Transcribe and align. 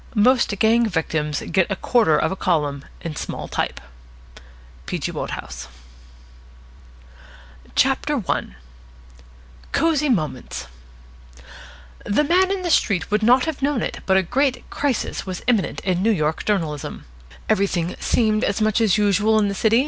Most 0.15 0.57
gang 0.57 0.87
victims 0.89 1.43
get 1.51 1.69
a 1.69 1.75
quarter 1.75 2.17
of 2.17 2.31
a 2.31 2.35
column 2.35 2.85
in 3.01 3.15
small 3.15 3.47
type. 3.47 3.79
P. 4.87 4.97
G. 4.97 5.11
WODEHOUSE 5.11 5.67
New 5.67 7.83
York, 7.85 7.99
1915 8.25 8.25
CHAPTER 8.25 8.31
I 9.73 9.77
"COSY 9.77 10.09
MOMENTS" 10.09 10.65
The 12.03 12.23
man 12.23 12.51
in 12.51 12.63
the 12.63 12.71
street 12.71 13.11
would 13.11 13.21
not 13.21 13.45
have 13.45 13.61
known 13.61 13.83
it, 13.83 13.99
but 14.07 14.17
a 14.17 14.23
great 14.23 14.67
crisis 14.71 15.27
was 15.27 15.43
imminent 15.45 15.81
in 15.81 16.01
New 16.01 16.09
York 16.09 16.45
journalism. 16.45 17.05
Everything 17.47 17.95
seemed 17.99 18.43
much 18.59 18.81
as 18.81 18.97
usual 18.97 19.37
in 19.37 19.49
the 19.49 19.53
city. 19.53 19.79